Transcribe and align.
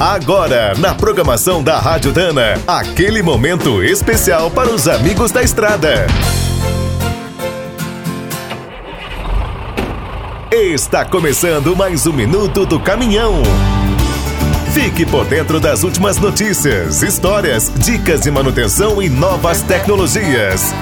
Agora, 0.00 0.74
na 0.78 0.94
programação 0.94 1.60
da 1.60 1.80
Rádio 1.80 2.12
Dana, 2.12 2.54
aquele 2.68 3.20
momento 3.20 3.82
especial 3.82 4.48
para 4.48 4.70
os 4.70 4.86
amigos 4.86 5.32
da 5.32 5.42
estrada. 5.42 6.06
Está 10.52 11.04
começando 11.04 11.74
mais 11.74 12.06
um 12.06 12.12
minuto 12.12 12.64
do 12.64 12.78
caminhão. 12.78 13.42
Fique 14.72 15.04
por 15.04 15.24
dentro 15.24 15.58
das 15.58 15.82
últimas 15.82 16.16
notícias, 16.18 17.02
histórias, 17.02 17.68
dicas 17.84 18.20
de 18.20 18.30
manutenção 18.30 19.02
e 19.02 19.08
novas 19.08 19.62
tecnologias. 19.62 20.72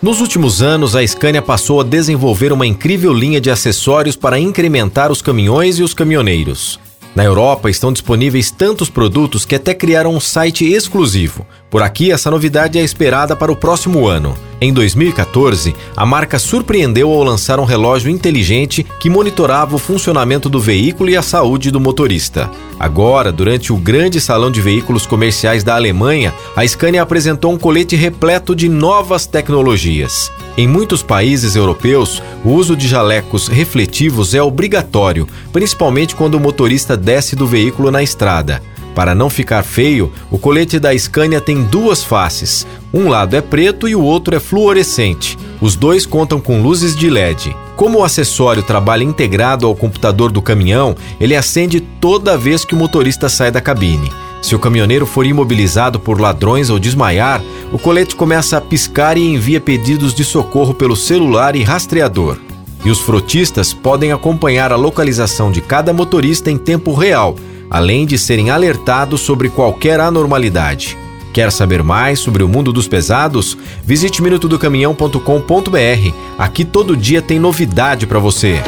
Nos 0.00 0.20
últimos 0.20 0.62
anos, 0.62 0.94
a 0.94 1.04
Scania 1.04 1.42
passou 1.42 1.80
a 1.80 1.82
desenvolver 1.82 2.52
uma 2.52 2.64
incrível 2.64 3.12
linha 3.12 3.40
de 3.40 3.50
acessórios 3.50 4.14
para 4.14 4.38
incrementar 4.38 5.10
os 5.10 5.20
caminhões 5.20 5.80
e 5.80 5.82
os 5.82 5.92
caminhoneiros. 5.92 6.78
Na 7.14 7.22
Europa 7.22 7.70
estão 7.70 7.92
disponíveis 7.92 8.50
tantos 8.50 8.90
produtos 8.90 9.44
que 9.44 9.54
até 9.54 9.72
criaram 9.72 10.12
um 10.12 10.18
site 10.18 10.64
exclusivo. 10.64 11.46
Por 11.70 11.80
aqui, 11.80 12.10
essa 12.10 12.28
novidade 12.28 12.76
é 12.76 12.82
esperada 12.82 13.36
para 13.36 13.52
o 13.52 13.56
próximo 13.56 14.08
ano. 14.08 14.34
Em 14.64 14.72
2014, 14.72 15.76
a 15.94 16.06
marca 16.06 16.38
surpreendeu 16.38 17.12
ao 17.12 17.22
lançar 17.22 17.60
um 17.60 17.66
relógio 17.66 18.10
inteligente 18.10 18.82
que 18.98 19.10
monitorava 19.10 19.76
o 19.76 19.78
funcionamento 19.78 20.48
do 20.48 20.58
veículo 20.58 21.10
e 21.10 21.16
a 21.18 21.20
saúde 21.20 21.70
do 21.70 21.78
motorista. 21.78 22.50
Agora, 22.80 23.30
durante 23.30 23.74
o 23.74 23.76
grande 23.76 24.22
salão 24.22 24.50
de 24.50 24.62
veículos 24.62 25.04
comerciais 25.04 25.62
da 25.62 25.74
Alemanha, 25.74 26.32
a 26.56 26.66
Scania 26.66 27.02
apresentou 27.02 27.52
um 27.52 27.58
colete 27.58 27.94
repleto 27.94 28.56
de 28.56 28.66
novas 28.66 29.26
tecnologias. 29.26 30.32
Em 30.56 30.66
muitos 30.66 31.02
países 31.02 31.54
europeus, 31.56 32.22
o 32.42 32.48
uso 32.52 32.74
de 32.74 32.88
jalecos 32.88 33.48
refletivos 33.48 34.34
é 34.34 34.42
obrigatório, 34.42 35.28
principalmente 35.52 36.16
quando 36.16 36.36
o 36.36 36.40
motorista 36.40 36.96
desce 36.96 37.36
do 37.36 37.46
veículo 37.46 37.90
na 37.90 38.02
estrada. 38.02 38.62
Para 38.94 39.14
não 39.14 39.28
ficar 39.28 39.64
feio, 39.64 40.12
o 40.30 40.38
colete 40.38 40.78
da 40.78 40.96
Scania 40.96 41.40
tem 41.40 41.64
duas 41.64 42.04
faces. 42.04 42.66
Um 42.92 43.08
lado 43.08 43.34
é 43.34 43.40
preto 43.40 43.88
e 43.88 43.96
o 43.96 44.02
outro 44.02 44.36
é 44.36 44.40
fluorescente. 44.40 45.36
Os 45.60 45.74
dois 45.74 46.06
contam 46.06 46.40
com 46.40 46.62
luzes 46.62 46.94
de 46.94 47.10
LED. 47.10 47.56
Como 47.74 47.98
o 47.98 48.04
acessório 48.04 48.62
trabalha 48.62 49.02
integrado 49.02 49.66
ao 49.66 49.74
computador 49.74 50.30
do 50.30 50.40
caminhão, 50.40 50.94
ele 51.18 51.34
acende 51.34 51.80
toda 51.80 52.38
vez 52.38 52.64
que 52.64 52.74
o 52.74 52.78
motorista 52.78 53.28
sai 53.28 53.50
da 53.50 53.60
cabine. 53.60 54.12
Se 54.40 54.54
o 54.54 54.58
caminhoneiro 54.58 55.06
for 55.06 55.26
imobilizado 55.26 55.98
por 55.98 56.20
ladrões 56.20 56.70
ou 56.70 56.78
desmaiar, 56.78 57.42
o 57.72 57.78
colete 57.78 58.14
começa 58.14 58.58
a 58.58 58.60
piscar 58.60 59.16
e 59.16 59.26
envia 59.26 59.60
pedidos 59.60 60.14
de 60.14 60.22
socorro 60.22 60.74
pelo 60.74 60.94
celular 60.94 61.56
e 61.56 61.64
rastreador. 61.64 62.38
E 62.84 62.90
os 62.90 63.00
frotistas 63.00 63.72
podem 63.72 64.12
acompanhar 64.12 64.70
a 64.70 64.76
localização 64.76 65.50
de 65.50 65.62
cada 65.62 65.92
motorista 65.92 66.50
em 66.50 66.58
tempo 66.58 66.92
real, 66.92 67.34
além 67.70 68.06
de 68.06 68.18
serem 68.18 68.50
alertados 68.50 69.20
sobre 69.20 69.48
qualquer 69.48 70.00
anormalidade. 70.00 70.98
Quer 71.32 71.50
saber 71.50 71.82
mais 71.82 72.20
sobre 72.20 72.44
o 72.44 72.48
mundo 72.48 72.72
dos 72.72 72.86
pesados? 72.86 73.58
Visite 73.84 74.22
minutodocaminhão.com.br. 74.22 76.14
Aqui 76.38 76.64
todo 76.64 76.96
dia 76.96 77.20
tem 77.20 77.40
novidade 77.40 78.06
para 78.06 78.20
você. 78.20 78.62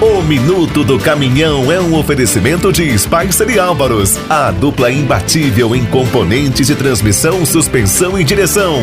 O 0.00 0.20
Minuto 0.22 0.84
do 0.84 0.98
Caminhão 0.98 1.72
é 1.72 1.80
um 1.80 1.96
oferecimento 1.98 2.70
de 2.70 2.98
Spicer 2.98 3.48
e 3.48 3.58
Álvaros, 3.58 4.18
a 4.28 4.50
dupla 4.50 4.90
imbatível 4.90 5.74
em 5.74 5.86
componentes 5.86 6.66
de 6.66 6.74
transmissão, 6.74 7.46
suspensão 7.46 8.18
e 8.18 8.22
direção. 8.22 8.82